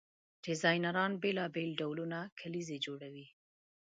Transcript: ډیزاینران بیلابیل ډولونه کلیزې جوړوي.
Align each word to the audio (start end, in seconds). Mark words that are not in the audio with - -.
ډیزاینران 0.45 1.11
بیلابیل 1.21 1.71
ډولونه 1.79 2.19
کلیزې 2.39 2.77
جوړوي. 2.85 3.27